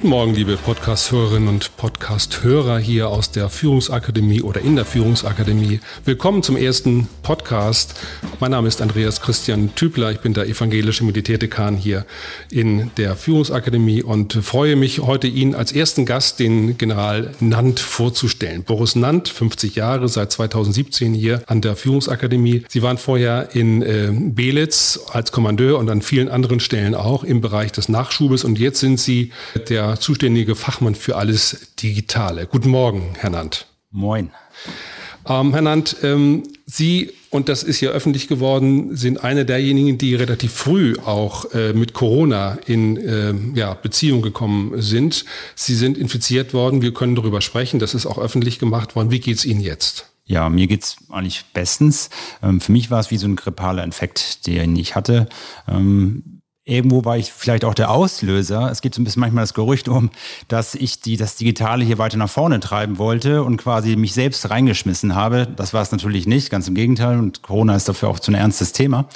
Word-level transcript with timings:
Guten 0.00 0.12
Morgen, 0.12 0.34
liebe 0.34 0.56
Podcast-Hörerinnen 0.56 1.46
und 1.50 1.76
Podcast-Hörer 1.76 2.78
hier 2.78 3.08
aus 3.08 3.32
der 3.32 3.50
Führungsakademie 3.50 4.40
oder 4.40 4.62
in 4.62 4.74
der 4.74 4.86
Führungsakademie. 4.86 5.80
Willkommen 6.06 6.42
zum 6.42 6.56
ersten 6.56 7.06
Podcast. 7.22 8.00
Mein 8.40 8.52
Name 8.52 8.66
ist 8.66 8.80
Andreas 8.80 9.20
Christian 9.20 9.74
Tübler. 9.74 10.10
Ich 10.10 10.20
bin 10.20 10.32
der 10.32 10.46
evangelische 10.46 11.04
Militärdekan 11.04 11.76
hier 11.76 12.06
in 12.50 12.90
der 12.96 13.14
Führungsakademie 13.14 14.02
und 14.02 14.32
freue 14.32 14.74
mich 14.74 15.00
heute 15.00 15.26
Ihnen 15.26 15.54
als 15.54 15.70
ersten 15.70 16.06
Gast 16.06 16.40
den 16.40 16.78
General 16.78 17.32
Nant 17.40 17.78
vorzustellen. 17.78 18.62
Boris 18.62 18.96
Nant, 18.96 19.28
50 19.28 19.74
Jahre, 19.74 20.08
seit 20.08 20.32
2017 20.32 21.12
hier 21.12 21.42
an 21.46 21.60
der 21.60 21.76
Führungsakademie. 21.76 22.64
Sie 22.70 22.80
waren 22.80 22.96
vorher 22.96 23.50
in 23.52 23.82
äh, 23.82 24.08
Belitz 24.10 24.98
als 25.12 25.30
Kommandeur 25.30 25.78
und 25.78 25.90
an 25.90 26.00
vielen 26.00 26.30
anderen 26.30 26.58
Stellen 26.58 26.94
auch 26.94 27.22
im 27.22 27.42
Bereich 27.42 27.72
des 27.72 27.90
Nachschubes 27.90 28.44
und 28.44 28.58
jetzt 28.58 28.80
sind 28.80 28.98
Sie 28.98 29.32
der 29.68 29.89
der 29.90 30.00
zuständige 30.00 30.54
Fachmann 30.54 30.94
für 30.94 31.16
alles 31.16 31.74
Digitale. 31.82 32.46
Guten 32.46 32.70
Morgen, 32.70 33.14
Herr 33.18 33.30
Nant. 33.30 33.66
Moin. 33.90 34.30
Ähm, 35.26 35.52
Herr 35.52 35.62
Nant, 35.62 35.96
ähm, 36.02 36.44
Sie, 36.64 37.10
und 37.30 37.48
das 37.48 37.64
ist 37.64 37.80
ja 37.80 37.90
öffentlich 37.90 38.28
geworden, 38.28 38.96
sind 38.96 39.24
einer 39.24 39.42
derjenigen, 39.42 39.98
die 39.98 40.14
relativ 40.14 40.52
früh 40.52 40.94
auch 41.04 41.52
äh, 41.52 41.72
mit 41.72 41.92
Corona 41.92 42.58
in 42.66 42.96
äh, 42.96 43.34
ja, 43.58 43.74
Beziehung 43.74 44.22
gekommen 44.22 44.80
sind. 44.80 45.24
Sie 45.56 45.74
sind 45.74 45.98
infiziert 45.98 46.54
worden, 46.54 46.82
wir 46.82 46.94
können 46.94 47.16
darüber 47.16 47.40
sprechen, 47.40 47.80
das 47.80 47.94
ist 47.94 48.06
auch 48.06 48.18
öffentlich 48.18 48.60
gemacht 48.60 48.94
worden. 48.94 49.10
Wie 49.10 49.20
geht 49.20 49.38
es 49.38 49.44
Ihnen 49.44 49.60
jetzt? 49.60 50.06
Ja, 50.24 50.48
mir 50.48 50.68
geht 50.68 50.84
es 50.84 50.96
eigentlich 51.08 51.44
bestens. 51.52 52.10
Ähm, 52.40 52.60
für 52.60 52.70
mich 52.70 52.92
war 52.92 53.00
es 53.00 53.10
wie 53.10 53.16
so 53.16 53.26
ein 53.26 53.34
grippaler 53.34 53.82
Infekt, 53.82 54.46
den 54.46 54.76
ich 54.76 54.94
hatte. 54.94 55.28
Ähm, 55.66 56.39
irgendwo 56.64 57.04
war 57.04 57.16
ich 57.16 57.32
vielleicht 57.32 57.64
auch 57.64 57.74
der 57.74 57.90
Auslöser. 57.90 58.70
Es 58.70 58.80
gibt 58.80 58.94
so 58.94 59.00
ein 59.00 59.04
bisschen 59.04 59.20
manchmal 59.20 59.42
das 59.42 59.54
Gerücht 59.54 59.88
um, 59.88 60.10
dass 60.48 60.74
ich 60.74 61.00
die, 61.00 61.16
das 61.16 61.36
Digitale 61.36 61.84
hier 61.84 61.98
weiter 61.98 62.16
nach 62.16 62.30
vorne 62.30 62.60
treiben 62.60 62.98
wollte 62.98 63.42
und 63.42 63.56
quasi 63.56 63.96
mich 63.96 64.12
selbst 64.12 64.48
reingeschmissen 64.50 65.14
habe. 65.14 65.46
Das 65.56 65.72
war 65.72 65.82
es 65.82 65.90
natürlich 65.90 66.26
nicht, 66.26 66.50
ganz 66.50 66.68
im 66.68 66.74
Gegenteil. 66.74 67.18
Und 67.18 67.42
Corona 67.42 67.74
ist 67.74 67.88
dafür 67.88 68.08
auch 68.08 68.20
zu 68.20 68.30
ein 68.30 68.34
ernstes 68.34 68.72
Thema. 68.72 69.06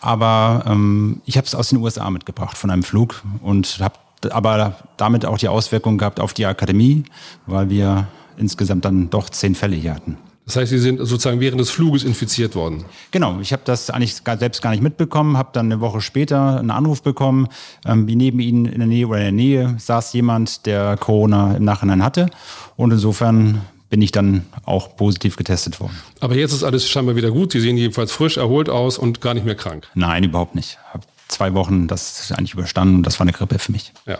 Aber 0.00 0.64
ähm, 0.66 1.20
ich 1.24 1.36
habe 1.36 1.46
es 1.46 1.54
aus 1.54 1.70
den 1.70 1.78
USA 1.78 2.08
mitgebracht 2.10 2.56
von 2.56 2.70
einem 2.70 2.82
Flug 2.82 3.22
und 3.42 3.78
habe 3.80 3.98
aber 4.30 4.76
damit 4.96 5.26
auch 5.26 5.38
die 5.38 5.48
Auswirkungen 5.48 5.98
gehabt 5.98 6.20
auf 6.20 6.32
die 6.32 6.46
Akademie, 6.46 7.04
weil 7.46 7.70
wir 7.70 8.08
insgesamt 8.36 8.84
dann 8.84 9.10
doch 9.10 9.30
zehn 9.30 9.54
Fälle 9.54 9.76
hier 9.76 9.94
hatten. 9.94 10.16
Das 10.46 10.54
heißt, 10.54 10.70
Sie 10.70 10.78
sind 10.78 10.98
sozusagen 10.98 11.40
während 11.40 11.60
des 11.60 11.70
Fluges 11.70 12.04
infiziert 12.04 12.54
worden. 12.54 12.84
Genau, 13.10 13.40
ich 13.40 13.52
habe 13.52 13.62
das 13.64 13.90
eigentlich 13.90 14.14
selbst 14.14 14.62
gar 14.62 14.70
nicht 14.70 14.82
mitbekommen, 14.82 15.36
habe 15.36 15.50
dann 15.52 15.66
eine 15.66 15.80
Woche 15.80 16.00
später 16.00 16.60
einen 16.60 16.70
Anruf 16.70 17.02
bekommen, 17.02 17.48
ähm, 17.84 18.06
wie 18.06 18.14
neben 18.14 18.38
Ihnen 18.38 18.64
in 18.66 18.78
der 18.78 18.86
Nähe 18.86 19.08
oder 19.08 19.18
in 19.18 19.24
der 19.24 19.32
Nähe 19.32 19.76
saß 19.78 20.12
jemand, 20.12 20.64
der 20.66 20.96
Corona 20.96 21.56
im 21.56 21.64
Nachhinein 21.64 22.04
hatte. 22.04 22.30
Und 22.76 22.92
insofern 22.92 23.62
bin 23.90 24.00
ich 24.02 24.12
dann 24.12 24.46
auch 24.64 24.96
positiv 24.96 25.36
getestet 25.36 25.80
worden. 25.80 25.96
Aber 26.20 26.36
jetzt 26.36 26.52
ist 26.52 26.62
alles 26.62 26.88
scheinbar 26.88 27.16
wieder 27.16 27.32
gut. 27.32 27.52
Sie 27.52 27.60
sehen 27.60 27.76
jedenfalls 27.76 28.12
frisch, 28.12 28.36
erholt 28.36 28.68
aus 28.68 28.98
und 28.98 29.20
gar 29.20 29.34
nicht 29.34 29.46
mehr 29.46 29.54
krank. 29.56 29.88
Nein, 29.94 30.22
überhaupt 30.22 30.54
nicht. 30.54 30.78
Hab 30.92 31.02
zwei 31.28 31.54
Wochen 31.54 31.88
das 31.88 32.32
eigentlich 32.32 32.54
überstanden 32.54 32.96
und 32.96 33.02
das 33.02 33.18
war 33.18 33.24
eine 33.24 33.32
Grippe 33.32 33.58
für 33.58 33.72
mich. 33.72 33.92
Ja. 34.06 34.18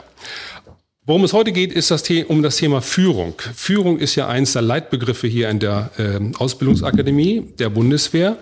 Worum 1.08 1.22
es 1.22 1.32
heute 1.32 1.52
geht, 1.52 1.72
ist 1.72 1.92
das 1.92 2.02
um 2.26 2.42
das 2.42 2.56
Thema 2.56 2.82
Führung. 2.82 3.34
Führung 3.54 4.00
ist 4.00 4.16
ja 4.16 4.26
eins 4.26 4.54
der 4.54 4.62
Leitbegriffe 4.62 5.28
hier 5.28 5.48
in 5.50 5.60
der 5.60 5.90
äh, 5.98 6.18
Ausbildungsakademie 6.36 7.44
der 7.60 7.70
Bundeswehr. 7.70 8.38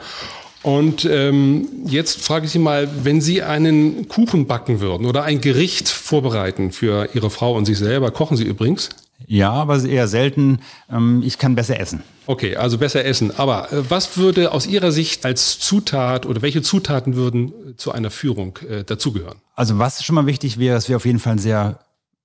Und 0.63 1.05
ähm, 1.05 1.69
jetzt 1.85 2.23
frage 2.23 2.47
ich 2.47 2.53
Sie 2.53 2.59
mal, 2.59 2.89
wenn 3.03 3.21
Sie 3.21 3.43
einen 3.43 4.09
Kuchen 4.09 4.47
backen 4.47 4.81
würden 4.81 5.05
oder 5.05 5.25
ein 5.25 5.43
Gericht 5.43 5.91
vorbereiten 5.91 6.73
für 6.73 7.11
Ihre 7.13 7.29
Frau 7.29 7.55
und 7.55 7.67
sich 7.67 7.77
selber, 7.79 8.11
kochen 8.13 8.39
Sie 8.39 8.45
übrigens? 8.45 8.89
Ja, 9.27 9.53
aber 9.53 9.85
eher 9.85 10.09
selten. 10.09 10.61
Ähm, 10.91 11.23
ich 11.23 11.37
kann 11.37 11.55
besser 11.55 11.79
essen. 11.79 12.03
Okay, 12.27 12.57
also 12.57 12.79
besser 12.79 13.05
essen. 13.05 13.31
Aber 13.37 13.71
äh, 13.75 13.91
was 13.91 14.17
würde 14.17 14.53
aus 14.53 14.67
Ihrer 14.67 14.91
Sicht 14.91 15.27
als 15.27 15.59
Zutat 15.59 16.25
oder 16.25 16.41
welche 16.41 16.63
Zutaten 16.63 17.15
würden 17.15 17.53
zu 17.77 17.93
einer 17.93 18.11
Führung 18.11 18.59
äh, 18.67 18.85
dazugehören? 18.85 19.37
Also 19.55 19.79
was 19.79 20.03
schon 20.03 20.15
mal 20.15 20.25
wichtig 20.25 20.59
wäre, 20.59 20.79
es 20.79 20.89
wäre 20.89 20.97
auf 20.97 21.05
jeden 21.05 21.19
Fall 21.19 21.35
ein 21.35 21.39
sehr 21.39 21.84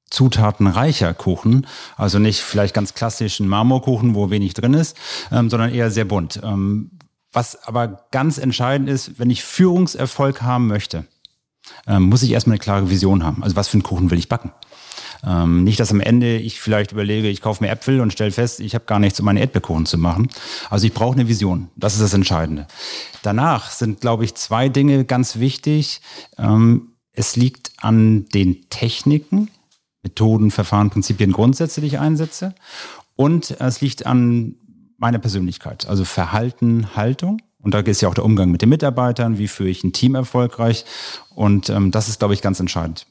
zutatenreicher 0.09 1.13
Kuchen. 1.13 1.67
Also 1.97 2.19
nicht 2.19 2.41
vielleicht 2.41 2.73
ganz 2.73 2.93
klassischen 2.93 3.47
Marmorkuchen, 3.47 4.15
wo 4.15 4.29
wenig 4.29 4.53
drin 4.53 4.73
ist, 4.73 4.97
ähm, 5.31 5.49
sondern 5.49 5.73
eher 5.73 5.91
sehr 5.91 6.05
bunt. 6.05 6.39
Ähm, 6.43 6.91
was 7.31 7.67
aber 7.67 8.05
ganz 8.11 8.37
entscheidend 8.37 8.89
ist, 8.89 9.19
wenn 9.19 9.29
ich 9.29 9.43
Führungserfolg 9.43 10.41
haben 10.41 10.67
möchte, 10.67 11.05
ähm, 11.87 12.03
muss 12.03 12.23
ich 12.23 12.31
erstmal 12.31 12.55
eine 12.55 12.59
klare 12.59 12.89
Vision 12.89 13.23
haben. 13.23 13.43
Also 13.43 13.55
was 13.55 13.67
für 13.67 13.75
einen 13.75 13.83
Kuchen 13.83 14.09
will 14.09 14.17
ich 14.17 14.29
backen? 14.29 14.51
Ähm, 15.25 15.63
nicht, 15.63 15.79
dass 15.79 15.91
am 15.91 15.99
Ende 15.99 16.37
ich 16.37 16.61
vielleicht 16.61 16.91
überlege, 16.91 17.27
ich 17.27 17.41
kaufe 17.41 17.63
mir 17.63 17.69
Äpfel 17.69 17.99
und 17.99 18.13
stelle 18.13 18.31
fest, 18.31 18.59
ich 18.59 18.73
habe 18.73 18.85
gar 18.85 18.99
nichts, 18.99 19.19
um 19.19 19.25
meine 19.25 19.41
Erdbeerkuchen 19.41 19.85
zu 19.85 19.97
machen. 19.97 20.29
Also 20.69 20.87
ich 20.87 20.93
brauche 20.93 21.13
eine 21.13 21.27
Vision. 21.27 21.69
Das 21.75 21.93
ist 21.93 22.01
das 22.01 22.13
Entscheidende. 22.13 22.67
Danach 23.21 23.71
sind, 23.71 24.01
glaube 24.01 24.23
ich, 24.23 24.35
zwei 24.35 24.69
Dinge 24.69 25.05
ganz 25.05 25.37
wichtig. 25.37 26.01
Ähm, 26.37 26.93
es 27.11 27.35
liegt 27.35 27.71
an 27.77 28.25
den 28.29 28.69
Techniken, 28.69 29.49
Methoden, 30.03 30.51
Verfahren, 30.51 30.89
Prinzipien, 30.89 31.31
Grundsätze, 31.31 31.81
die 31.81 31.87
ich 31.87 31.99
einsetze. 31.99 32.53
Und 33.15 33.51
es 33.59 33.81
liegt 33.81 34.05
an 34.05 34.55
meiner 34.97 35.19
Persönlichkeit, 35.19 35.87
also 35.87 36.05
Verhalten, 36.05 36.95
Haltung. 36.95 37.41
Und 37.61 37.73
da 37.73 37.79
ist 37.79 38.01
ja 38.01 38.07
auch 38.07 38.13
der 38.13 38.23
Umgang 38.23 38.51
mit 38.51 38.61
den 38.61 38.69
Mitarbeitern, 38.69 39.37
wie 39.37 39.47
führe 39.47 39.69
ich 39.69 39.83
ein 39.83 39.91
Team 39.91 40.15
erfolgreich. 40.15 40.85
Und 41.35 41.69
ähm, 41.69 41.91
das 41.91 42.07
ist, 42.07 42.19
glaube 42.19 42.33
ich, 42.33 42.41
ganz 42.41 42.59
entscheidend. 42.59 43.05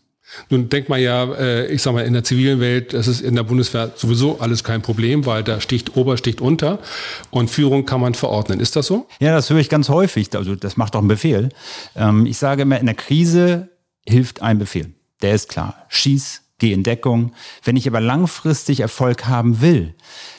Nun 0.51 0.69
denkt 0.69 0.89
man 0.89 1.01
ja, 1.01 1.25
äh, 1.35 1.67
ich 1.73 1.83
sag 1.83 1.95
mal, 1.95 2.05
in 2.05 2.13
der 2.13 2.25
zivilen 2.25 2.61
Welt, 2.61 2.93
das 2.93 3.09
ist 3.09 3.21
in 3.21 3.35
der 3.35 3.43
Bundeswehr 3.43 3.93
sowieso 3.97 4.41
alles 4.41 4.63
kein 4.63 4.83
Problem, 4.83 5.27
weil 5.27 5.43
da 5.43 5.61
sticht 5.61 5.97
Ober, 5.97 6.17
sticht 6.17 6.41
unter 6.41 6.79
und 7.31 7.51
Führung 7.51 7.87
kann 7.87 8.01
man 8.01 8.15
verordnen. 8.15 8.61
Ist 8.61 8.77
das 8.77 8.87
so? 8.87 9.07
Ja, 9.21 9.33
das 9.33 9.49
höre 9.49 9.59
ich 9.59 9.69
ganz 9.69 9.89
häufig. 9.89 10.35
Also 10.35 10.55
das 10.55 10.77
macht 10.77 10.95
doch 10.95 11.01
einen 11.01 11.09
Befehl. 11.09 11.49
Ähm, 11.97 12.27
ich 12.27 12.39
sage 12.39 12.63
immer, 12.63 12.79
in 12.79 12.87
der 12.87 12.95
Krise 12.95 13.69
hilft 14.07 14.43
ein 14.43 14.59
Befehl. 14.59 14.93
Der 15.23 15.35
ist 15.35 15.49
klar. 15.49 15.87
Schieß, 15.89 16.43
gehe 16.59 16.75
in 16.75 16.83
Deckung. 16.83 17.33
Wenn 17.65 17.77
ich 17.77 17.89
aber 17.89 18.01
langfristig 18.01 18.81
Erfolg 18.81 19.27
haben 19.27 19.61
will, 19.61 19.95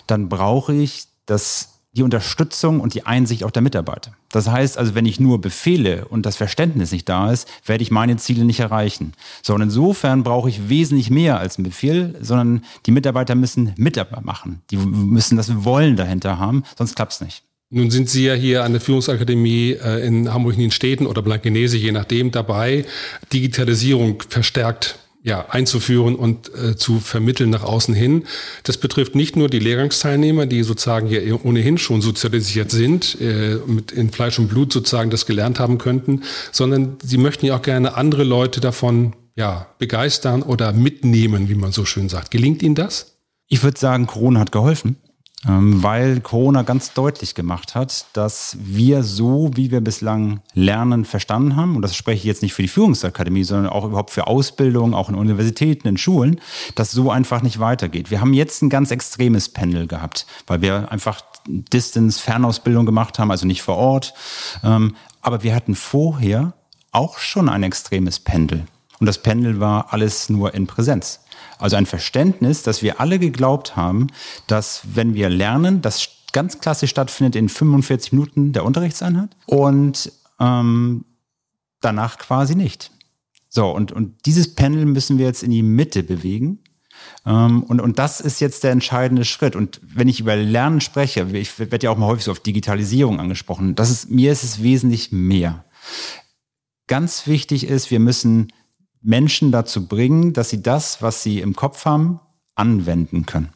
dann 0.07 0.29
brauche 0.29 0.73
ich 0.73 1.05
das 1.25 1.79
die 1.91 2.03
Unterstützung 2.03 2.81
und 2.81 2.93
die 2.93 3.05
Einsicht 3.05 3.43
auch 3.43 3.51
der 3.51 3.63
Mitarbeiter. 3.63 4.15
Das 4.31 4.47
heißt 4.47 4.77
also, 4.77 4.93
wenn 4.93 5.07
ich 5.07 5.19
nur 5.19 5.41
befehle 5.41 6.05
und 6.05 6.25
das 6.25 6.35
Verständnis 6.35 6.91
nicht 6.91 7.09
da 7.09 7.31
ist, 7.31 7.47
werde 7.65 7.81
ich 7.81 7.89
meine 7.89 8.17
Ziele 8.17 8.45
nicht 8.45 8.59
erreichen. 8.59 9.13
So, 9.41 9.55
und 9.55 9.61
insofern 9.61 10.23
brauche 10.23 10.49
ich 10.49 10.69
wesentlich 10.69 11.09
mehr 11.09 11.39
als 11.39 11.57
einen 11.57 11.65
Befehl, 11.65 12.15
sondern 12.21 12.63
die 12.85 12.91
Mitarbeiter 12.91 13.33
müssen 13.33 13.73
Mitarbeit 13.75 14.23
machen. 14.23 14.61
Die 14.69 14.77
müssen 14.77 15.35
das 15.35 15.63
Wollen 15.63 15.95
dahinter 15.95 16.37
haben, 16.37 16.63
sonst 16.77 16.95
klappt 16.95 17.13
es 17.13 17.21
nicht. 17.21 17.43
Nun 17.71 17.91
sind 17.91 18.09
Sie 18.09 18.25
ja 18.25 18.33
hier 18.33 18.63
an 18.63 18.71
der 18.71 18.81
Führungsakademie 18.81 19.73
äh, 19.73 20.05
in 20.05 20.33
Hamburg 20.33 20.55
in 20.55 20.61
den 20.61 20.71
Städten 20.71 21.05
oder 21.05 21.21
Blankenese, 21.21 21.77
je 21.77 21.91
nachdem, 21.91 22.31
dabei, 22.31 22.85
Digitalisierung 23.31 24.23
verstärkt 24.27 24.97
ja, 25.21 25.49
einzuführen 25.49 26.15
und 26.15 26.53
äh, 26.55 26.75
zu 26.77 26.99
vermitteln 26.99 27.49
nach 27.49 27.63
außen 27.63 27.93
hin. 27.93 28.23
Das 28.63 28.77
betrifft 28.77 29.15
nicht 29.15 29.35
nur 29.35 29.49
die 29.49 29.59
Lehrgangsteilnehmer, 29.59 30.45
die 30.45 30.63
sozusagen 30.63 31.07
hier 31.07 31.43
ohnehin 31.43 31.77
schon 31.77 32.01
sozialisiert 32.01 32.71
sind, 32.71 33.17
äh, 33.19 33.57
mit 33.67 33.91
in 33.91 34.11
Fleisch 34.11 34.39
und 34.39 34.47
Blut 34.47 34.71
sozusagen 34.71 35.09
das 35.09 35.25
gelernt 35.25 35.59
haben 35.59 35.77
könnten, 35.77 36.23
sondern 36.51 36.97
sie 37.03 37.17
möchten 37.17 37.45
ja 37.45 37.57
auch 37.57 37.61
gerne 37.61 37.95
andere 37.95 38.23
Leute 38.23 38.61
davon 38.61 39.13
ja, 39.35 39.67
begeistern 39.77 40.41
oder 40.41 40.73
mitnehmen, 40.73 41.49
wie 41.49 41.55
man 41.55 41.71
so 41.71 41.85
schön 41.85 42.09
sagt. 42.09 42.31
Gelingt 42.31 42.61
Ihnen 42.61 42.75
das? 42.75 43.17
Ich 43.47 43.63
würde 43.63 43.79
sagen, 43.79 44.05
Corona 44.05 44.39
hat 44.41 44.51
geholfen. 44.51 44.97
Ähm, 45.47 45.81
weil 45.81 46.19
Corona 46.19 46.63
ganz 46.63 46.91
deutlich 46.91 47.33
gemacht 47.33 47.73
hat, 47.73 48.07
dass 48.11 48.57
wir 48.59 49.03
so, 49.03 49.51
wie 49.55 49.71
wir 49.71 49.79
bislang 49.79 50.41
Lernen 50.53 51.05
verstanden 51.05 51.55
haben, 51.55 51.77
und 51.77 51.81
das 51.81 51.95
spreche 51.95 52.17
ich 52.17 52.23
jetzt 52.25 52.41
nicht 52.41 52.53
für 52.53 52.61
die 52.61 52.67
Führungsakademie, 52.67 53.45
sondern 53.45 53.71
auch 53.71 53.85
überhaupt 53.85 54.09
für 54.09 54.27
Ausbildung, 54.27 54.93
auch 54.93 55.07
in 55.07 55.15
Universitäten, 55.15 55.87
in 55.87 55.97
Schulen, 55.97 56.41
dass 56.75 56.91
so 56.91 57.09
einfach 57.09 57.41
nicht 57.41 57.59
weitergeht. 57.59 58.11
Wir 58.11 58.19
haben 58.19 58.33
jetzt 58.33 58.61
ein 58.61 58.69
ganz 58.69 58.91
extremes 58.91 59.47
Pendel 59.47 59.87
gehabt, 59.87 60.25
weil 60.45 60.61
wir 60.61 60.91
einfach 60.91 61.21
Distance, 61.47 62.21
Fernausbildung 62.21 62.85
gemacht 62.85 63.17
haben, 63.17 63.31
also 63.31 63.47
nicht 63.47 63.61
vor 63.61 63.77
Ort. 63.77 64.13
Ähm, 64.61 64.95
aber 65.21 65.43
wir 65.43 65.55
hatten 65.55 65.75
vorher 65.75 66.53
auch 66.91 67.17
schon 67.17 67.47
ein 67.47 67.63
extremes 67.63 68.19
Pendel. 68.19 68.65
Und 68.99 69.05
das 69.05 69.21
Pendel 69.21 69.61
war 69.61 69.93
alles 69.93 70.29
nur 70.29 70.53
in 70.53 70.67
Präsenz. 70.67 71.21
Also 71.59 71.75
ein 71.75 71.85
Verständnis, 71.85 72.63
dass 72.63 72.81
wir 72.81 72.99
alle 72.99 73.19
geglaubt 73.19 73.75
haben, 73.75 74.07
dass 74.47 74.81
wenn 74.95 75.13
wir 75.13 75.29
lernen, 75.29 75.81
das 75.81 76.09
ganz 76.31 76.59
klassisch 76.59 76.89
stattfindet 76.89 77.35
in 77.35 77.49
45 77.49 78.13
Minuten 78.13 78.53
der 78.53 78.65
Unterrichtseinheit 78.65 79.35
und 79.45 80.11
ähm, 80.39 81.05
danach 81.81 82.17
quasi 82.17 82.55
nicht. 82.55 82.91
So, 83.49 83.69
und, 83.71 83.91
und 83.91 84.25
dieses 84.25 84.55
Panel 84.55 84.85
müssen 84.85 85.17
wir 85.17 85.25
jetzt 85.25 85.43
in 85.43 85.51
die 85.51 85.63
Mitte 85.63 86.03
bewegen. 86.03 86.59
Ähm, 87.25 87.63
und, 87.63 87.81
und 87.81 87.99
das 87.99 88.21
ist 88.21 88.39
jetzt 88.39 88.63
der 88.63 88.71
entscheidende 88.71 89.25
Schritt. 89.25 89.55
Und 89.55 89.81
wenn 89.83 90.07
ich 90.07 90.19
über 90.19 90.35
Lernen 90.35 90.81
spreche, 90.81 91.27
ich 91.33 91.57
werde 91.59 91.85
ja 91.85 91.91
auch 91.91 91.97
mal 91.97 92.07
häufig 92.07 92.25
so 92.25 92.31
auf 92.31 92.39
Digitalisierung 92.39 93.19
angesprochen, 93.19 93.75
das 93.75 93.89
ist, 93.89 94.09
mir 94.09 94.31
ist 94.31 94.43
es 94.43 94.61
wesentlich 94.61 95.11
mehr. 95.11 95.65
Ganz 96.87 97.27
wichtig 97.27 97.67
ist, 97.67 97.91
wir 97.91 97.99
müssen 97.99 98.51
Menschen 99.01 99.51
dazu 99.51 99.87
bringen, 99.87 100.33
dass 100.33 100.49
sie 100.49 100.61
das, 100.61 101.01
was 101.01 101.23
sie 101.23 101.39
im 101.39 101.55
Kopf 101.55 101.85
haben, 101.85 102.19
anwenden 102.55 103.25
können. 103.25 103.49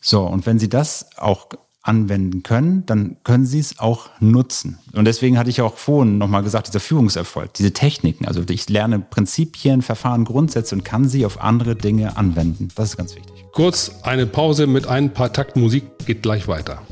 So, 0.00 0.22
und 0.22 0.46
wenn 0.46 0.58
sie 0.58 0.68
das 0.68 1.06
auch 1.16 1.48
anwenden 1.84 2.42
können, 2.42 2.84
dann 2.86 3.18
können 3.24 3.44
sie 3.44 3.58
es 3.58 3.78
auch 3.78 4.08
nutzen. 4.18 4.78
Und 4.94 5.04
deswegen 5.04 5.38
hatte 5.38 5.50
ich 5.50 5.60
auch 5.60 5.76
vorhin 5.76 6.18
nochmal 6.18 6.42
gesagt, 6.42 6.66
dieser 6.66 6.80
Führungserfolg, 6.80 7.52
diese 7.54 7.72
Techniken, 7.72 8.26
also 8.26 8.42
ich 8.48 8.68
lerne 8.68 9.00
Prinzipien, 9.00 9.82
Verfahren, 9.82 10.24
Grundsätze 10.24 10.74
und 10.74 10.84
kann 10.84 11.08
sie 11.08 11.26
auf 11.26 11.40
andere 11.40 11.76
Dinge 11.76 12.16
anwenden. 12.16 12.68
Das 12.74 12.90
ist 12.90 12.96
ganz 12.96 13.14
wichtig. 13.14 13.32
Kurz 13.52 13.92
eine 14.02 14.26
Pause 14.26 14.66
mit 14.66 14.86
ein 14.86 15.12
paar 15.12 15.32
Takten 15.32 15.60
Musik, 15.60 15.84
geht 16.06 16.22
gleich 16.22 16.48
weiter. 16.48 16.82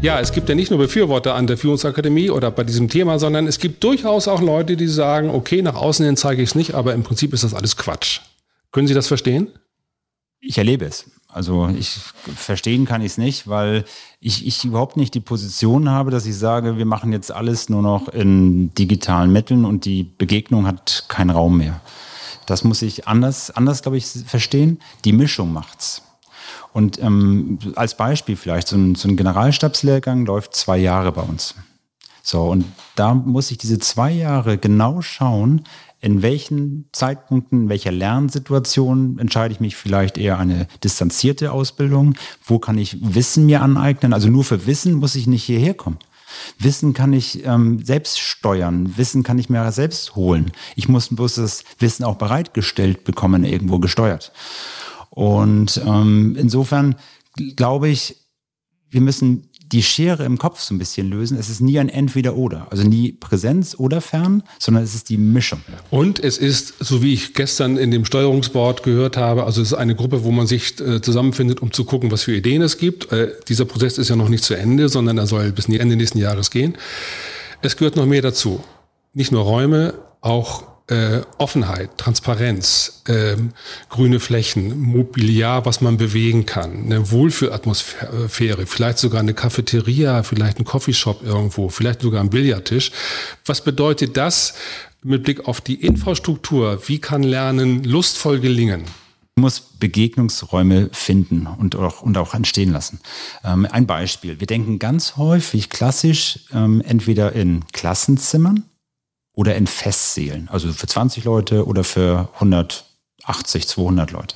Ja, 0.00 0.20
es 0.20 0.30
gibt 0.30 0.48
ja 0.48 0.54
nicht 0.54 0.70
nur 0.70 0.78
Befürworter 0.78 1.34
an 1.34 1.48
der 1.48 1.58
Führungsakademie 1.58 2.30
oder 2.30 2.52
bei 2.52 2.62
diesem 2.62 2.88
Thema, 2.88 3.18
sondern 3.18 3.48
es 3.48 3.58
gibt 3.58 3.82
durchaus 3.82 4.28
auch 4.28 4.40
Leute, 4.40 4.76
die 4.76 4.86
sagen, 4.86 5.28
okay, 5.30 5.60
nach 5.60 5.74
außen 5.74 6.06
hin 6.06 6.16
zeige 6.16 6.40
ich 6.40 6.50
es 6.50 6.54
nicht, 6.54 6.74
aber 6.74 6.94
im 6.94 7.02
Prinzip 7.02 7.32
ist 7.32 7.42
das 7.42 7.52
alles 7.52 7.76
Quatsch. 7.76 8.20
Können 8.70 8.86
Sie 8.86 8.94
das 8.94 9.08
verstehen? 9.08 9.48
Ich 10.40 10.56
erlebe 10.56 10.84
es. 10.84 11.10
Also 11.26 11.68
ich 11.68 11.98
verstehen 12.36 12.86
kann 12.86 13.02
ich 13.02 13.12
es 13.12 13.18
nicht, 13.18 13.48
weil 13.48 13.84
ich, 14.20 14.46
ich 14.46 14.64
überhaupt 14.64 14.96
nicht 14.96 15.14
die 15.14 15.20
Position 15.20 15.90
habe, 15.90 16.12
dass 16.12 16.26
ich 16.26 16.36
sage, 16.36 16.78
wir 16.78 16.86
machen 16.86 17.12
jetzt 17.12 17.32
alles 17.32 17.68
nur 17.68 17.82
noch 17.82 18.08
in 18.08 18.72
digitalen 18.74 19.32
Mitteln 19.32 19.64
und 19.64 19.84
die 19.84 20.04
Begegnung 20.04 20.66
hat 20.68 21.06
keinen 21.08 21.30
Raum 21.30 21.58
mehr. 21.58 21.80
Das 22.46 22.62
muss 22.62 22.82
ich 22.82 23.08
anders, 23.08 23.50
anders 23.50 23.82
glaube 23.82 23.98
ich, 23.98 24.06
verstehen. 24.06 24.78
Die 25.04 25.12
Mischung 25.12 25.52
macht's. 25.52 26.02
Und 26.78 27.02
ähm, 27.02 27.58
als 27.74 27.96
Beispiel 27.96 28.36
vielleicht, 28.36 28.68
so 28.68 28.76
ein, 28.76 28.94
so 28.94 29.08
ein 29.08 29.16
Generalstabslehrgang 29.16 30.24
läuft 30.24 30.54
zwei 30.54 30.78
Jahre 30.78 31.10
bei 31.10 31.22
uns. 31.22 31.56
So, 32.22 32.44
und 32.44 32.66
da 32.94 33.14
muss 33.14 33.50
ich 33.50 33.58
diese 33.58 33.80
zwei 33.80 34.12
Jahre 34.12 34.58
genau 34.58 35.02
schauen, 35.02 35.64
in 36.00 36.22
welchen 36.22 36.88
Zeitpunkten, 36.92 37.62
in 37.62 37.68
welcher 37.68 37.90
Lernsituation 37.90 39.18
entscheide 39.18 39.52
ich 39.52 39.58
mich 39.58 39.74
vielleicht 39.74 40.18
eher 40.18 40.38
eine 40.38 40.68
distanzierte 40.84 41.50
Ausbildung? 41.50 42.14
Wo 42.44 42.60
kann 42.60 42.78
ich 42.78 42.98
Wissen 43.00 43.46
mir 43.46 43.60
aneignen? 43.60 44.12
Also 44.12 44.28
nur 44.28 44.44
für 44.44 44.68
Wissen 44.68 44.94
muss 44.94 45.16
ich 45.16 45.26
nicht 45.26 45.42
hierher 45.42 45.74
kommen. 45.74 45.98
Wissen 46.60 46.92
kann 46.92 47.12
ich 47.12 47.44
ähm, 47.44 47.84
selbst 47.84 48.20
steuern, 48.20 48.96
Wissen 48.96 49.24
kann 49.24 49.40
ich 49.40 49.50
mir 49.50 49.72
selbst 49.72 50.14
holen. 50.14 50.52
Ich 50.76 50.88
muss 50.88 51.08
bloß 51.08 51.34
das 51.34 51.64
Wissen 51.80 52.04
auch 52.04 52.18
bereitgestellt 52.18 53.02
bekommen, 53.02 53.42
irgendwo 53.42 53.80
gesteuert. 53.80 54.30
Und 55.10 55.80
ähm, 55.84 56.36
insofern 56.38 56.96
glaube 57.56 57.88
ich, 57.88 58.16
wir 58.90 59.00
müssen 59.00 59.48
die 59.72 59.82
Schere 59.82 60.24
im 60.24 60.38
Kopf 60.38 60.60
so 60.60 60.74
ein 60.74 60.78
bisschen 60.78 61.10
lösen. 61.10 61.38
Es 61.38 61.50
ist 61.50 61.60
nie 61.60 61.78
ein 61.78 61.88
Entweder-Oder. 61.88 62.68
Also 62.70 62.84
nie 62.84 63.12
Präsenz 63.12 63.74
oder 63.78 64.00
fern, 64.00 64.42
sondern 64.58 64.82
es 64.82 64.94
ist 64.94 65.10
die 65.10 65.18
Mischung. 65.18 65.60
Und 65.90 66.22
es 66.22 66.38
ist, 66.38 66.74
so 66.80 67.02
wie 67.02 67.12
ich 67.12 67.34
gestern 67.34 67.76
in 67.76 67.90
dem 67.90 68.04
Steuerungsboard 68.04 68.82
gehört 68.82 69.16
habe, 69.16 69.44
also 69.44 69.60
es 69.60 69.72
ist 69.72 69.78
eine 69.78 69.94
Gruppe, 69.94 70.24
wo 70.24 70.30
man 70.30 70.46
sich 70.46 70.80
äh, 70.80 71.02
zusammenfindet, 71.02 71.60
um 71.60 71.72
zu 71.72 71.84
gucken, 71.84 72.10
was 72.10 72.22
für 72.22 72.34
Ideen 72.34 72.62
es 72.62 72.78
gibt. 72.78 73.12
Äh, 73.12 73.32
dieser 73.46 73.66
Prozess 73.66 73.98
ist 73.98 74.08
ja 74.08 74.16
noch 74.16 74.28
nicht 74.28 74.44
zu 74.44 74.54
Ende, 74.54 74.88
sondern 74.88 75.18
er 75.18 75.26
soll 75.26 75.52
bis 75.52 75.68
Ende 75.68 75.96
nächsten 75.96 76.18
Jahres 76.18 76.50
gehen. 76.50 76.76
Es 77.60 77.76
gehört 77.76 77.96
noch 77.96 78.06
mehr 78.06 78.22
dazu. 78.22 78.64
Nicht 79.12 79.32
nur 79.32 79.42
Räume, 79.42 79.94
auch 80.20 80.67
äh, 80.88 81.20
Offenheit, 81.36 81.96
Transparenz, 81.98 83.02
ähm, 83.08 83.52
grüne 83.90 84.20
Flächen, 84.20 84.80
Mobiliar, 84.80 85.66
was 85.66 85.80
man 85.80 85.96
bewegen 85.96 86.46
kann, 86.46 86.84
eine 86.84 87.10
Wohlfühlatmosphäre, 87.10 88.66
vielleicht 88.66 88.98
sogar 88.98 89.20
eine 89.20 89.34
Cafeteria, 89.34 90.22
vielleicht 90.22 90.58
ein 90.58 90.64
Coffeeshop 90.64 91.22
irgendwo, 91.22 91.68
vielleicht 91.68 92.02
sogar 92.02 92.22
ein 92.22 92.30
Billardtisch. 92.30 92.90
Was 93.44 93.62
bedeutet 93.62 94.16
das 94.16 94.54
mit 95.02 95.24
Blick 95.24 95.46
auf 95.46 95.60
die 95.60 95.74
Infrastruktur? 95.74 96.80
Wie 96.86 96.98
kann 96.98 97.22
Lernen 97.22 97.84
lustvoll 97.84 98.40
gelingen? 98.40 98.84
muss 99.38 99.60
Begegnungsräume 99.60 100.90
finden 100.92 101.46
und 101.46 101.76
auch, 101.76 102.02
und 102.02 102.18
auch 102.18 102.34
entstehen 102.34 102.72
lassen. 102.72 103.00
Ähm, 103.44 103.68
ein 103.70 103.86
Beispiel. 103.86 104.40
Wir 104.40 104.46
denken 104.46 104.80
ganz 104.80 105.16
häufig 105.16 105.70
klassisch 105.70 106.40
ähm, 106.52 106.82
entweder 106.84 107.32
in 107.34 107.64
Klassenzimmern 107.72 108.64
oder 109.38 109.54
in 109.54 109.68
Festsälen, 109.68 110.48
also 110.50 110.72
für 110.72 110.88
20 110.88 111.22
Leute 111.22 111.64
oder 111.64 111.84
für 111.84 112.28
180, 112.34 113.68
200 113.68 114.10
Leute. 114.10 114.34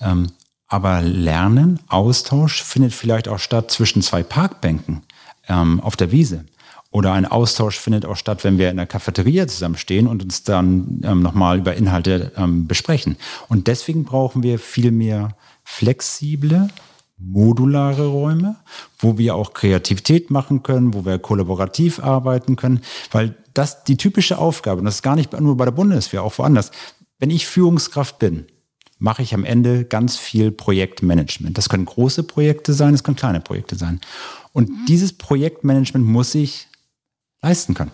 Ähm, 0.00 0.32
aber 0.66 1.02
Lernen, 1.02 1.78
Austausch 1.86 2.60
findet 2.60 2.92
vielleicht 2.92 3.28
auch 3.28 3.38
statt 3.38 3.70
zwischen 3.70 4.02
zwei 4.02 4.24
Parkbänken 4.24 5.02
ähm, 5.46 5.78
auf 5.78 5.94
der 5.94 6.10
Wiese. 6.10 6.46
Oder 6.90 7.12
ein 7.12 7.26
Austausch 7.26 7.78
findet 7.78 8.04
auch 8.06 8.16
statt, 8.16 8.42
wenn 8.42 8.58
wir 8.58 8.70
in 8.70 8.76
der 8.76 8.88
Cafeteria 8.88 9.46
zusammenstehen 9.46 10.08
und 10.08 10.24
uns 10.24 10.42
dann 10.42 11.00
ähm, 11.04 11.22
nochmal 11.22 11.58
über 11.58 11.76
Inhalte 11.76 12.32
ähm, 12.36 12.66
besprechen. 12.66 13.16
Und 13.48 13.68
deswegen 13.68 14.02
brauchen 14.02 14.42
wir 14.42 14.58
viel 14.58 14.90
mehr 14.90 15.36
flexible, 15.62 16.70
modulare 17.18 18.06
Räume, 18.08 18.56
wo 18.98 19.16
wir 19.16 19.36
auch 19.36 19.52
Kreativität 19.52 20.32
machen 20.32 20.64
können, 20.64 20.92
wo 20.92 21.04
wir 21.04 21.20
kollaborativ 21.20 22.00
arbeiten 22.00 22.56
können, 22.56 22.80
weil 23.12 23.36
das 23.54 23.84
die 23.84 23.96
typische 23.96 24.38
Aufgabe, 24.38 24.80
und 24.80 24.84
das 24.84 24.96
ist 24.96 25.02
gar 25.02 25.16
nicht 25.16 25.38
nur 25.38 25.56
bei 25.56 25.64
der 25.64 25.72
Bundeswehr, 25.72 26.22
auch 26.22 26.38
woanders. 26.38 26.70
Wenn 27.18 27.30
ich 27.30 27.46
Führungskraft 27.46 28.18
bin, 28.18 28.46
mache 28.98 29.22
ich 29.22 29.34
am 29.34 29.44
Ende 29.44 29.84
ganz 29.84 30.16
viel 30.16 30.50
Projektmanagement. 30.50 31.56
Das 31.56 31.68
können 31.68 31.84
große 31.84 32.22
Projekte 32.22 32.72
sein, 32.72 32.92
das 32.92 33.04
können 33.04 33.16
kleine 33.16 33.40
Projekte 33.40 33.76
sein. 33.76 34.00
Und 34.52 34.70
dieses 34.88 35.12
Projektmanagement 35.12 36.06
muss 36.06 36.34
ich 36.34 36.68
leisten 37.42 37.74
können. 37.74 37.90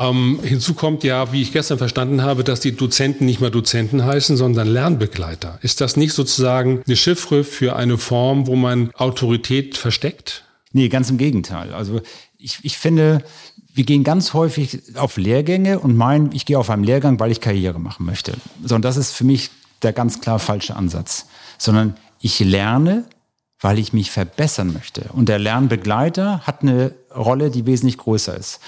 Ähm, 0.00 0.40
hinzu 0.42 0.74
kommt 0.74 1.04
ja, 1.04 1.32
wie 1.32 1.42
ich 1.42 1.52
gestern 1.52 1.76
verstanden 1.76 2.22
habe, 2.22 2.42
dass 2.42 2.60
die 2.60 2.74
Dozenten 2.74 3.26
nicht 3.26 3.40
mehr 3.40 3.50
Dozenten 3.50 4.04
heißen, 4.04 4.36
sondern 4.36 4.66
Lernbegleiter. 4.66 5.58
Ist 5.60 5.82
das 5.82 5.96
nicht 5.96 6.14
sozusagen 6.14 6.82
eine 6.86 6.96
Chiffre 6.96 7.44
für 7.44 7.76
eine 7.76 7.98
Form, 7.98 8.46
wo 8.46 8.56
man 8.56 8.90
Autorität 8.94 9.76
versteckt? 9.76 10.44
Nee, 10.72 10.88
ganz 10.88 11.10
im 11.10 11.18
Gegenteil. 11.18 11.74
Also 11.74 12.00
ich, 12.38 12.58
ich 12.62 12.78
finde, 12.78 13.24
wir 13.72 13.84
gehen 13.84 14.04
ganz 14.04 14.34
häufig 14.34 14.96
auf 14.96 15.16
Lehrgänge 15.16 15.78
und 15.78 15.96
meinen, 15.96 16.32
ich 16.32 16.46
gehe 16.46 16.58
auf 16.58 16.70
einen 16.70 16.84
Lehrgang, 16.84 17.18
weil 17.18 17.30
ich 17.30 17.40
Karriere 17.40 17.80
machen 17.80 18.06
möchte. 18.06 18.34
Sondern 18.62 18.82
das 18.82 18.96
ist 18.96 19.12
für 19.12 19.24
mich 19.24 19.50
der 19.82 19.92
ganz 19.92 20.20
klar 20.20 20.38
falsche 20.38 20.76
Ansatz. 20.76 21.26
Sondern 21.58 21.96
ich 22.20 22.38
lerne, 22.40 23.04
weil 23.60 23.78
ich 23.78 23.92
mich 23.92 24.10
verbessern 24.10 24.72
möchte. 24.72 25.10
Und 25.12 25.28
der 25.28 25.38
Lernbegleiter 25.38 26.40
hat 26.46 26.62
eine 26.62 26.94
Rolle, 27.14 27.50
die 27.50 27.66
wesentlich 27.66 27.98
größer 27.98 28.36
ist. 28.36 28.60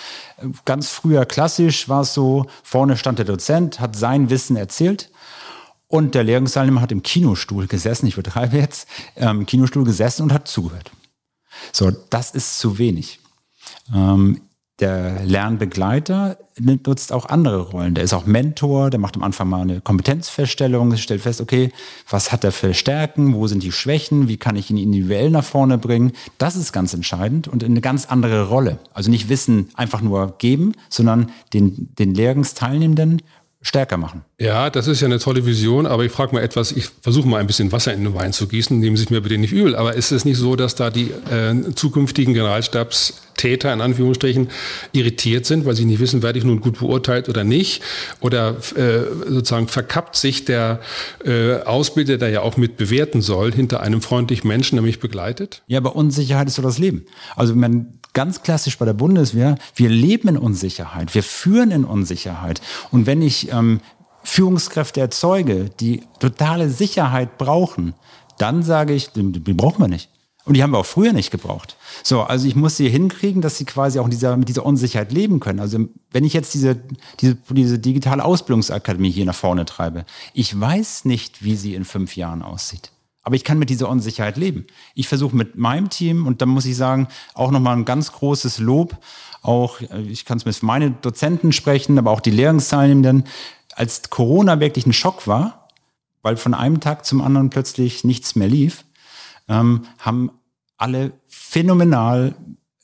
Ganz 0.65 0.89
früher 0.89 1.25
klassisch 1.25 1.89
war 1.89 2.03
es 2.03 2.15
so, 2.15 2.47
vorne 2.63 2.97
stand 2.97 3.19
der 3.19 3.25
Dozent, 3.25 3.81
hat 3.81 3.97
sein 3.97 4.29
Wissen 4.29 4.57
erzählt 4.57 5.11
und 5.89 6.15
der 6.15 6.25
Lehrgangsteilnehmer 6.25 6.81
hat 6.81 6.93
im 6.93 7.03
Kinostuhl 7.03 7.67
gesessen, 7.67 8.07
ich 8.07 8.17
betreibe 8.17 8.57
jetzt, 8.57 8.89
ähm, 9.17 9.41
im 9.41 9.47
Kinostuhl 9.47 9.85
gesessen 9.85 10.23
und 10.23 10.33
hat 10.33 10.49
zugehört. 10.49 10.91
So, 11.71 11.91
das 12.11 12.33
ist 12.33 12.59
zu 12.59 12.79
wenig. 12.79 13.21
Ähm, 13.95 14.41
der 14.83 15.25
Lernbegleiter 15.25 16.39
nutzt 16.59 17.13
auch 17.13 17.27
andere 17.27 17.71
Rollen. 17.71 17.95
Der 17.95 18.03
ist 18.03 18.13
auch 18.13 18.27
Mentor, 18.27 18.91
der 18.91 18.99
macht 18.99 19.17
am 19.17 19.23
Anfang 19.23 19.49
mal 19.49 19.61
eine 19.61 19.81
Kompetenzfeststellung, 19.81 20.97
stellt 20.97 21.21
fest, 21.21 21.41
okay, 21.41 21.73
was 22.11 22.33
hat 22.33 22.43
er 22.43 22.51
für 22.51 22.75
Stärken, 22.75 23.35
wo 23.35 23.47
sind 23.47 23.63
die 23.63 23.71
Schwächen, 23.71 24.27
wie 24.27 24.39
kann 24.39 24.57
ich 24.57 24.71
ihn 24.71 24.79
individuell 24.79 25.31
nach 25.31 25.45
vorne 25.45 25.79
bringen. 25.79 26.13
Das 26.39 26.57
ist 26.57 26.73
ganz 26.73 26.95
entscheidend 26.95 27.47
und 27.47 27.63
eine 27.63 27.81
ganz 27.81 28.07
andere 28.07 28.49
Rolle. 28.49 28.79
Also 28.93 29.09
nicht 29.09 29.29
Wissen 29.29 29.69
einfach 29.75 30.01
nur 30.01 30.35
geben, 30.39 30.73
sondern 30.89 31.31
den, 31.53 31.95
den 31.99 32.13
Lehrgangsteilnehmenden 32.15 33.23
stärker 33.63 33.97
machen. 33.97 34.25
Ja, 34.39 34.71
das 34.71 34.89
ist 34.89 35.01
ja 35.01 35.07
eine 35.07 35.21
tolle 35.21 35.47
Vision, 35.47 35.87
aber 35.87 36.05
ich 36.05 36.11
frage 36.11 36.35
mal 36.35 36.43
etwas, 36.43 36.73
ich 36.73 36.89
versuche 37.01 37.29
mal 37.29 37.39
ein 37.39 37.47
bisschen 37.47 37.71
Wasser 37.71 37.95
in 37.95 38.03
den 38.03 38.15
Wein 38.15 38.33
zu 38.33 38.49
gießen, 38.49 38.79
nehmen 38.79 38.97
Sie 38.97 39.05
es 39.05 39.11
mir 39.11 39.21
bitte 39.21 39.39
nicht 39.39 39.53
übel, 39.53 39.77
aber 39.77 39.95
ist 39.95 40.11
es 40.11 40.25
nicht 40.25 40.37
so, 40.37 40.57
dass 40.57 40.75
da 40.75 40.91
die 40.91 41.13
äh, 41.31 41.73
zukünftigen 41.75 42.35
Generalstabstäter 42.35 43.73
in 43.73 43.81
Anführungsstrichen 43.81 44.49
irritiert 44.91 45.47
sind, 45.47 45.65
weil 45.65 45.77
sie 45.77 45.85
nicht 45.85 46.01
wissen, 46.01 46.23
werde 46.25 46.41
ich 46.41 46.45
nun 46.45 46.61
gut 46.61 46.81
beurteilt 46.81 47.29
oder 47.29 47.45
nicht? 47.45 47.83
Oder 48.21 48.57
äh, 48.77 49.05
sozusagen 49.29 49.69
verkappt 49.69 50.17
sich 50.17 50.45
der 50.45 50.81
äh, 51.25 51.61
Ausbilder, 51.63 52.19
der 52.19 52.31
ja 52.31 52.41
auch 52.43 52.57
mit 52.57 52.77
bewerten 52.77 53.23
soll, 53.23 53.53
hinter 53.53 53.81
einem 53.81 54.03
freundlichen 54.03 54.49
Menschen, 54.49 54.75
der 54.75 54.83
mich 54.83 54.99
begleitet? 54.99 55.63
Ja, 55.69 55.79
aber 55.79 55.95
Unsicherheit 55.95 56.49
ist 56.49 56.57
so 56.57 56.63
das 56.63 56.79
Leben. 56.79 57.07
Also 57.37 57.55
man 57.55 58.01
ganz 58.13 58.43
klassisch 58.43 58.79
bei 58.79 58.85
der 58.85 58.93
Bundeswehr, 58.93 59.57
wir 59.75 59.89
leben 59.89 60.29
in 60.29 60.37
Unsicherheit, 60.37 61.15
wir 61.15 61.23
führen 61.23 61.71
in 61.71 61.85
Unsicherheit. 61.85 62.61
Und 62.91 63.07
wenn 63.07 63.23
ich 63.23 63.51
ähm, 63.53 63.81
Führungskräfte 64.23 65.01
erzeuge, 65.01 65.71
die 65.81 66.03
totale 66.21 66.71
Sicherheit 66.71 67.39
brauchen, 67.39 67.95
dann 68.39 68.63
sage 68.63 68.95
ich, 68.95 69.11
die, 69.11 69.33
die 69.33 69.55
brauchen 69.55 69.83
wir 69.83 69.89
nicht. 69.89 70.09
Und 70.45 70.55
die 70.55 70.63
haben 70.63 70.73
wir 70.73 70.79
auch 70.79 70.87
früher 70.87 71.13
nicht 71.13 71.31
gebraucht. 71.31 71.77
So, 72.03 72.23
also 72.23 72.49
ich 72.49 72.57
muss 72.57 72.77
sie 72.77 72.89
hinkriegen, 72.89 73.43
dass 73.43 73.59
sie 73.59 73.65
quasi 73.65 74.01
auch 74.01 74.09
dieser, 74.09 74.37
mit 74.37 74.49
dieser 74.49 74.67
Unsicherheit 74.67 75.13
leben 75.13 75.39
können. 75.39 75.61
Also 75.61 75.87
wenn 76.11 76.25
ich 76.25 76.33
jetzt 76.33 76.53
diese, 76.55 76.77
diese, 77.21 77.37
diese 77.51 77.79
digitale 77.79 78.25
Ausbildungsakademie 78.25 79.11
hier 79.11 79.25
nach 79.25 79.37
vorne 79.37 79.65
treibe, 79.65 80.05
ich 80.35 80.59
weiß 80.59 81.05
nicht, 81.05 81.45
wie 81.45 81.55
sie 81.55 81.75
in 81.75 81.85
fünf 81.85 82.17
Jahren 82.17 82.43
aussieht. 82.43 82.91
Aber 83.23 83.37
ich 83.37 83.45
kann 83.45 83.59
mit 83.59 83.71
dieser 83.71 83.89
Unsicherheit 83.89 84.37
leben. 84.37 84.67
Ich 84.95 85.09
versuche 85.09 85.37
mit 85.37 85.57
meinem 85.57 85.91
Team, 85.91 86.27
und 86.27 86.43
da 86.43 86.47
muss 86.47 86.67
ich 86.67 86.77
sagen, 86.77 87.09
auch 87.35 87.51
nochmal 87.51 87.77
ein 87.77 87.85
ganz 87.85 88.13
großes 88.13 88.59
Lob, 88.59 88.99
auch, 89.43 89.81
ich 90.09 90.25
kann 90.25 90.39
es 90.39 90.45
mit 90.45 90.63
meinen 90.63 91.01
Dozenten 91.01 91.53
sprechen, 91.53 91.99
aber 91.99 92.11
auch 92.11 92.21
die 92.21 92.31
Lehrungsteilnehmenden, 92.31 93.25
als 93.75 94.11
Corona 94.11 94.61
wirklich 94.61 94.87
ein 94.87 94.93
Schock 94.93 95.27
war, 95.27 95.69
weil 96.23 96.37
von 96.37 96.55
einem 96.55 96.81
Tag 96.81 97.05
zum 97.05 97.21
anderen 97.21 97.51
plötzlich 97.51 98.05
nichts 98.05 98.37
mehr 98.37 98.49
lief, 98.49 98.85
ähm, 99.49 99.83
haben 99.99 100.31
alle 100.77 101.13
phänomenal 101.27 102.35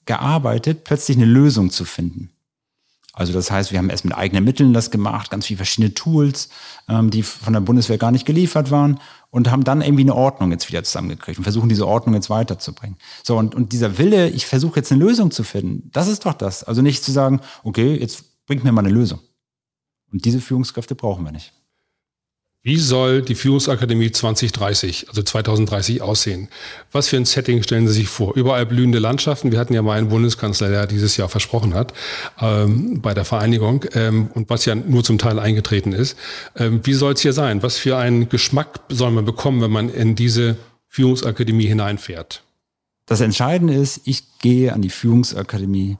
gearbeitet, 0.07 0.85
plötzlich 0.85 1.17
eine 1.17 1.27
Lösung 1.27 1.71
zu 1.71 1.85
finden. 1.85 2.31
Also 3.13 3.33
das 3.33 3.51
heißt, 3.51 3.73
wir 3.73 3.79
haben 3.81 3.91
erst 3.91 4.05
mit 4.05 4.15
eigenen 4.15 4.45
Mitteln 4.45 4.73
das 4.73 4.93
gemacht, 4.93 5.31
ganz 5.31 5.47
viele 5.47 5.59
verschiedene 5.59 5.93
Tools, 5.93 6.49
ähm, 6.89 7.11
die 7.11 7.25
von 7.25 7.53
der 7.53 7.61
Bundeswehr 7.61 7.99
gar 7.99 8.13
nicht 8.13 8.25
geliefert 8.25 8.71
waren 8.71 9.01
und 9.31 9.51
haben 9.51 9.65
dann 9.65 9.83
irgendwie 9.83 10.03
eine 10.03 10.15
Ordnung 10.15 10.51
jetzt 10.51 10.69
wieder 10.69 10.83
zusammengekriegt 10.83 11.39
und 11.39 11.45
versuchen 11.45 11.69
diese 11.69 11.87
Ordnung 11.87 12.15
jetzt 12.15 12.31
weiterzubringen. 12.31 12.97
So, 13.23 13.37
und, 13.37 13.55
und 13.55 13.73
dieser 13.73 13.99
Wille, 13.99 14.29
ich 14.31 14.47
versuche 14.47 14.77
jetzt 14.81 14.91
eine 14.91 15.05
Lösung 15.05 15.31
zu 15.31 15.45
finden, 15.45 15.91
das 15.93 16.09
ist 16.09 16.25
doch 16.25 16.35
das. 16.35 16.65
Also 16.65 16.83
nicht 16.83 17.05
zu 17.05 17.13
sagen, 17.13 17.41
okay, 17.63 17.95
jetzt 17.95 18.47
bringt 18.47 18.65
mir 18.65 18.73
mal 18.73 18.85
eine 18.85 18.95
Lösung. 18.95 19.21
Und 20.11 20.25
diese 20.25 20.41
Führungskräfte 20.41 20.95
brauchen 20.95 21.25
wir 21.25 21.33
nicht. 21.33 21.53
Wie 22.65 22.77
soll 22.77 23.23
die 23.23 23.37
Führungsakademie 23.37 24.11
2030, 24.11 25.09
also 25.09 25.23
2030 25.23 26.03
aussehen? 26.03 26.49
Was 26.91 27.07
für 27.09 27.17
ein 27.17 27.25
Setting 27.25 27.63
stellen 27.63 27.87
Sie 27.87 27.95
sich 27.95 28.09
vor? 28.09 28.35
Überall 28.35 28.67
blühende 28.67 28.99
Landschaften. 28.99 29.53
Wir 29.53 29.61
hatten 29.61 29.75
ja 29.75 29.83
mal 29.83 29.97
einen 29.97 30.09
Bundeskanzler, 30.09 30.69
der 30.69 30.89
dieses 30.89 31.17
Jahr 31.17 31.29
versprochen 31.29 31.75
hat 31.75 31.95
ähm, 32.41 33.01
bei 33.01 33.15
der 33.15 33.25
Vereinigung 33.25 33.85
ähm, 33.95 34.29
und 34.35 34.51
was 34.51 34.65
ja 34.65 34.75
nur 34.75 35.05
zum 35.05 35.19
Teil 35.19 35.39
eingetreten 35.39 35.93
ist. 35.93 36.19
Ähm, 36.57 36.81
wie 36.83 36.95
soll 36.95 37.13
es 37.13 37.21
hier 37.21 37.33
sein? 37.33 37.63
Was 37.63 37.79
für 37.79 37.97
einen 37.97 38.29
Geschmack 38.29 38.81
soll 38.89 39.13
man 39.13 39.25
bekommen, 39.25 39.63
wenn 39.63 39.71
man 39.71 39.89
in 39.89 40.17
diese 40.17 40.57
Führungsakademie 40.89 41.67
hineinfährt? 41.67 42.43
Das 43.07 43.21
Entscheidende 43.21 43.75
ist, 43.75 44.01
ich 44.05 44.25
gehe 44.41 44.73
an 44.73 44.83
die 44.83 44.91
Führungsakademie, 44.91 45.97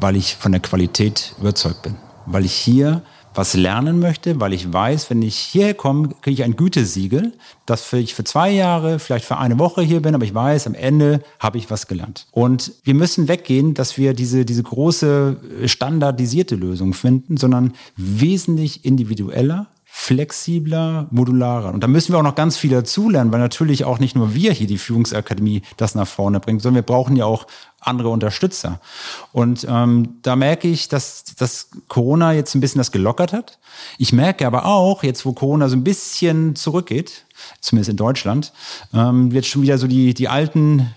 weil 0.00 0.16
ich 0.16 0.34
von 0.34 0.52
der 0.52 0.62
Qualität 0.62 1.34
überzeugt 1.38 1.82
bin, 1.82 1.96
weil 2.24 2.46
ich 2.46 2.54
hier 2.54 3.02
was 3.34 3.54
lernen 3.54 4.00
möchte, 4.00 4.40
weil 4.40 4.52
ich 4.52 4.72
weiß, 4.72 5.10
wenn 5.10 5.22
ich 5.22 5.36
hierher 5.36 5.74
komme, 5.74 6.08
kriege 6.20 6.34
ich 6.34 6.44
ein 6.44 6.56
Gütesiegel, 6.56 7.32
dass 7.64 7.92
ich 7.92 8.14
für 8.14 8.24
zwei 8.24 8.50
Jahre, 8.50 8.98
vielleicht 8.98 9.24
für 9.24 9.38
eine 9.38 9.58
Woche 9.58 9.82
hier 9.82 10.02
bin, 10.02 10.14
aber 10.14 10.24
ich 10.24 10.34
weiß, 10.34 10.66
am 10.66 10.74
Ende 10.74 11.22
habe 11.38 11.58
ich 11.58 11.70
was 11.70 11.86
gelernt. 11.86 12.26
Und 12.32 12.72
wir 12.82 12.94
müssen 12.94 13.28
weggehen, 13.28 13.74
dass 13.74 13.96
wir 13.96 14.14
diese, 14.14 14.44
diese 14.44 14.62
große 14.62 15.36
standardisierte 15.66 16.56
Lösung 16.56 16.92
finden, 16.92 17.36
sondern 17.36 17.74
wesentlich 17.96 18.84
individueller, 18.84 19.66
flexibler, 19.92 21.08
modularer. 21.10 21.74
Und 21.74 21.82
da 21.82 21.88
müssen 21.88 22.12
wir 22.12 22.18
auch 22.18 22.24
noch 22.24 22.36
ganz 22.36 22.56
viel 22.56 22.70
dazulernen, 22.70 23.32
weil 23.32 23.40
natürlich 23.40 23.84
auch 23.84 23.98
nicht 23.98 24.14
nur 24.14 24.34
wir 24.34 24.52
hier 24.52 24.68
die 24.68 24.78
Führungsakademie 24.78 25.62
das 25.76 25.96
nach 25.96 26.06
vorne 26.06 26.38
bringen, 26.38 26.60
sondern 26.60 26.84
wir 26.84 26.86
brauchen 26.86 27.16
ja 27.16 27.24
auch 27.24 27.46
andere 27.80 28.08
Unterstützer. 28.08 28.80
Und 29.32 29.66
ähm, 29.68 30.20
da 30.22 30.36
merke 30.36 30.68
ich, 30.68 30.88
dass, 30.88 31.24
dass 31.36 31.70
Corona 31.88 32.32
jetzt 32.32 32.54
ein 32.54 32.60
bisschen 32.60 32.78
das 32.78 32.92
gelockert 32.92 33.32
hat. 33.32 33.58
Ich 33.98 34.12
merke 34.12 34.46
aber 34.46 34.64
auch, 34.64 35.02
jetzt 35.02 35.26
wo 35.26 35.32
Corona 35.32 35.68
so 35.68 35.76
ein 35.76 35.84
bisschen 35.84 36.54
zurückgeht, 36.54 37.26
zumindest 37.60 37.90
in 37.90 37.96
Deutschland, 37.96 38.52
ähm, 38.94 39.32
wird 39.32 39.44
schon 39.44 39.62
wieder 39.62 39.76
so 39.76 39.88
die, 39.88 40.14
die 40.14 40.28
alten 40.28 40.94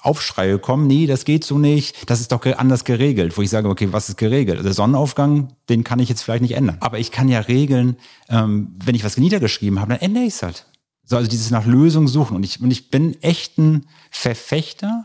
Aufschreie 0.00 0.58
kommen, 0.58 0.86
nee, 0.86 1.06
das 1.06 1.24
geht 1.24 1.44
so 1.44 1.58
nicht, 1.58 2.10
das 2.10 2.20
ist 2.20 2.32
doch 2.32 2.44
anders 2.44 2.84
geregelt, 2.84 3.36
wo 3.36 3.42
ich 3.42 3.50
sage, 3.50 3.68
okay, 3.68 3.88
was 3.92 4.08
ist 4.08 4.16
geregelt? 4.16 4.64
Der 4.64 4.72
Sonnenaufgang, 4.72 5.48
den 5.68 5.84
kann 5.84 5.98
ich 5.98 6.08
jetzt 6.08 6.22
vielleicht 6.22 6.42
nicht 6.42 6.56
ändern. 6.56 6.76
Aber 6.80 6.98
ich 6.98 7.10
kann 7.10 7.28
ja 7.28 7.40
regeln, 7.40 7.96
ähm, 8.28 8.76
wenn 8.84 8.94
ich 8.94 9.04
was 9.04 9.16
niedergeschrieben 9.16 9.80
habe, 9.80 9.92
dann 9.92 10.00
ändere 10.00 10.24
ich 10.24 10.34
es 10.34 10.42
halt. 10.42 10.66
So, 11.04 11.16
also 11.16 11.28
dieses 11.28 11.50
nach 11.50 11.64
Lösungen 11.64 12.08
suchen. 12.08 12.36
Und 12.36 12.44
ich, 12.44 12.60
und 12.60 12.70
ich 12.70 12.90
bin 12.90 13.20
echt 13.22 13.58
ein 13.58 13.86
Verfechter, 14.10 15.04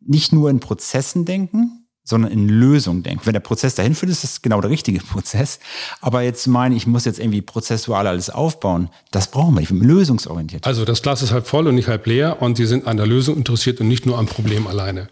nicht 0.00 0.32
nur 0.32 0.50
in 0.50 0.60
Prozessen 0.60 1.24
denken, 1.24 1.81
sondern 2.04 2.32
in 2.32 2.48
Lösung 2.48 3.02
denken. 3.02 3.24
Wenn 3.24 3.32
der 3.32 3.40
Prozess 3.40 3.74
dahin 3.74 3.94
führt, 3.94 4.10
ist 4.10 4.24
das 4.24 4.42
genau 4.42 4.60
der 4.60 4.70
richtige 4.70 4.98
Prozess. 5.12 5.60
Aber 6.00 6.22
jetzt 6.22 6.46
meine 6.46 6.74
ich 6.74 6.86
muss 6.86 7.04
jetzt 7.04 7.18
irgendwie 7.18 7.42
prozessual 7.42 8.06
alles 8.06 8.30
aufbauen, 8.30 8.88
das 9.10 9.30
brauchen 9.30 9.54
wir 9.54 9.60
nicht. 9.60 9.70
Wir 9.70 9.78
sind 9.78 9.86
lösungsorientiert. 9.86 10.66
Also 10.66 10.84
das 10.84 11.02
Glas 11.02 11.22
ist 11.22 11.32
halb 11.32 11.46
voll 11.46 11.66
und 11.66 11.74
nicht 11.74 11.88
halb 11.88 12.06
leer 12.06 12.42
und 12.42 12.56
Sie 12.56 12.66
sind 12.66 12.86
an 12.86 12.96
der 12.96 13.06
Lösung 13.06 13.36
interessiert 13.36 13.80
und 13.80 13.88
nicht 13.88 14.06
nur 14.06 14.18
am 14.18 14.26
Problem 14.26 14.66
alleine. 14.66 15.08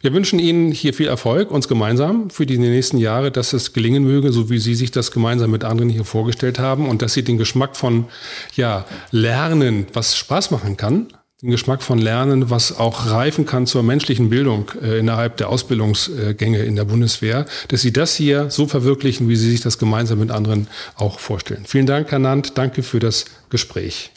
Wir 0.00 0.12
wünschen 0.12 0.38
Ihnen 0.38 0.72
hier 0.72 0.94
viel 0.94 1.08
Erfolg, 1.08 1.50
uns 1.50 1.68
gemeinsam 1.68 2.30
für 2.30 2.46
die 2.46 2.58
nächsten 2.58 2.98
Jahre, 2.98 3.30
dass 3.30 3.52
es 3.52 3.72
gelingen 3.72 4.04
möge, 4.04 4.32
so 4.32 4.50
wie 4.50 4.58
Sie 4.58 4.74
sich 4.74 4.90
das 4.90 5.10
gemeinsam 5.10 5.50
mit 5.50 5.64
anderen 5.64 5.88
hier 5.88 6.04
vorgestellt 6.04 6.58
haben 6.58 6.88
und 6.88 7.02
dass 7.02 7.14
Sie 7.14 7.22
den 7.22 7.38
Geschmack 7.38 7.76
von 7.76 8.06
ja, 8.54 8.84
Lernen, 9.10 9.86
was 9.92 10.16
Spaß 10.16 10.50
machen 10.50 10.76
kann, 10.76 11.08
den 11.42 11.50
Geschmack 11.50 11.82
von 11.82 11.98
Lernen, 11.98 12.48
was 12.48 12.78
auch 12.78 13.10
reifen 13.10 13.44
kann 13.44 13.66
zur 13.66 13.82
menschlichen 13.82 14.30
Bildung 14.30 14.70
äh, 14.82 14.98
innerhalb 14.98 15.36
der 15.36 15.50
Ausbildungsgänge 15.50 16.62
in 16.62 16.76
der 16.76 16.86
Bundeswehr, 16.86 17.44
dass 17.68 17.82
Sie 17.82 17.92
das 17.92 18.16
hier 18.16 18.48
so 18.50 18.66
verwirklichen, 18.66 19.28
wie 19.28 19.36
Sie 19.36 19.50
sich 19.50 19.60
das 19.60 19.78
gemeinsam 19.78 20.18
mit 20.18 20.30
anderen 20.30 20.66
auch 20.94 21.18
vorstellen. 21.18 21.64
Vielen 21.66 21.84
Dank, 21.84 22.10
Herr 22.10 22.20
Nant. 22.20 22.56
Danke 22.56 22.82
für 22.82 23.00
das 23.00 23.26
Gespräch. 23.50 24.12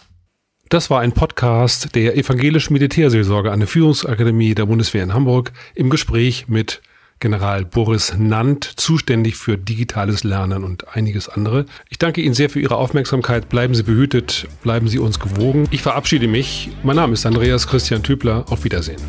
Das 0.69 0.89
war 0.89 1.01
ein 1.01 1.11
Podcast 1.11 1.93
der 1.95 2.15
evangelischen 2.15 2.73
Militärseelsorge 2.73 3.51
an 3.51 3.59
der 3.59 3.67
Führungsakademie 3.67 4.55
der 4.55 4.67
Bundeswehr 4.67 5.03
in 5.03 5.13
Hamburg 5.13 5.51
im 5.75 5.89
Gespräch 5.89 6.47
mit 6.47 6.81
General 7.19 7.65
Boris 7.65 8.13
Nant, 8.17 8.63
zuständig 8.63 9.35
für 9.35 9.57
digitales 9.57 10.23
Lernen 10.23 10.63
und 10.63 10.95
einiges 10.95 11.29
andere. 11.29 11.65
Ich 11.89 11.97
danke 11.97 12.21
Ihnen 12.21 12.33
sehr 12.33 12.49
für 12.49 12.59
Ihre 12.59 12.77
Aufmerksamkeit. 12.77 13.49
Bleiben 13.49 13.75
Sie 13.75 13.83
behütet, 13.83 14.47
bleiben 14.63 14.87
Sie 14.87 14.99
uns 14.99 15.19
gewogen. 15.19 15.67
Ich 15.71 15.81
verabschiede 15.81 16.27
mich. 16.27 16.69
Mein 16.83 16.95
Name 16.95 17.13
ist 17.13 17.25
Andreas 17.25 17.67
Christian 17.67 18.03
Tübler. 18.03 18.45
Auf 18.49 18.63
Wiedersehen. 18.63 19.01